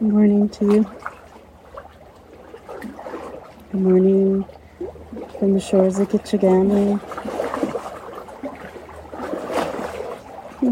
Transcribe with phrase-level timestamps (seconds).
[0.00, 0.90] Good morning to you.
[3.70, 4.46] Good morning
[5.38, 6.98] from the shores of Kichigami.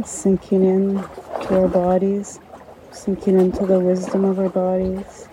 [0.07, 0.95] Sinking in
[1.43, 2.41] to our bodies,
[2.91, 5.29] sinking into the wisdom of our bodies,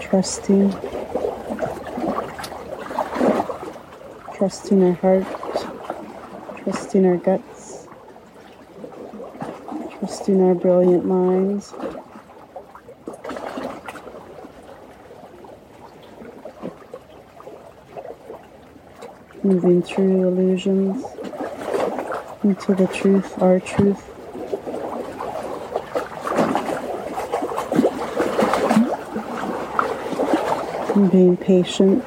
[0.00, 0.70] trusting,
[4.34, 5.26] trusting our heart,
[6.64, 7.57] trusting our guts,
[10.36, 11.72] our brilliant minds.
[19.42, 21.02] moving through illusions
[22.44, 24.04] into the truth, our truth.
[30.94, 32.04] And being patient.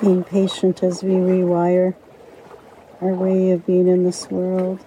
[0.00, 1.94] Being patient as we rewire
[3.00, 4.84] our way of being in this world.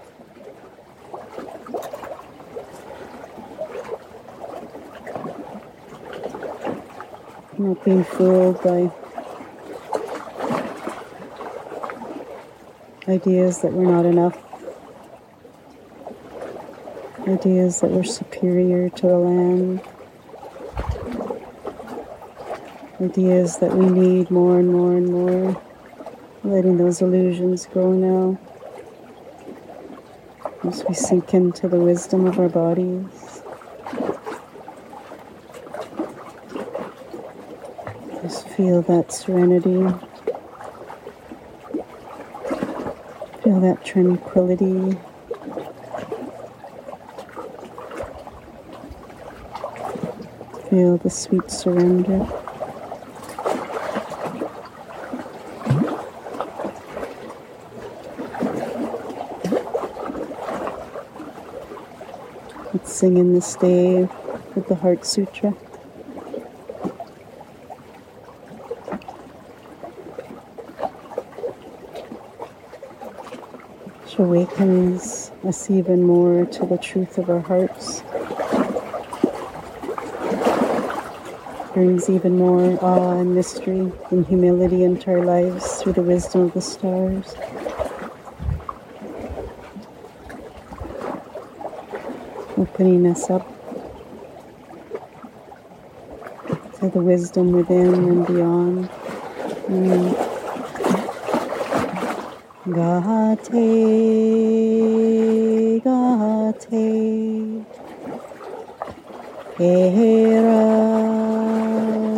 [7.64, 8.92] not being fooled by
[13.08, 14.38] ideas that we're not enough,
[17.28, 19.82] ideas that we're superior to the land,
[23.04, 25.62] ideas that we need more and more and more,
[26.44, 28.40] letting those illusions go now
[30.64, 33.42] as we sink into the wisdom of our bodies.
[38.22, 39.84] Just feel that serenity.
[43.44, 44.98] Feel that tranquility.
[50.70, 52.43] Feel the sweet surrender.
[62.94, 64.08] Sing in day
[64.54, 65.50] with the Heart Sutra.
[74.04, 78.04] which awakens us even more to the truth of our hearts.
[81.74, 86.54] Brings even more awe and mystery and humility into our lives through the wisdom of
[86.54, 87.34] the stars.
[92.74, 93.46] Opening us up
[96.80, 98.90] to the wisdom within and beyond.
[99.68, 100.30] Mm.
[102.66, 103.58] Gate, gate,
[109.58, 110.14] Hera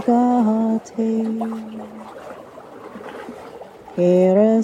[0.05, 0.95] gate,
[3.95, 4.63] Hera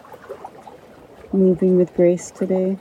[1.31, 2.79] Moving with grace today,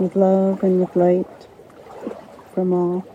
[0.00, 1.46] with love and with light
[2.52, 3.13] from all.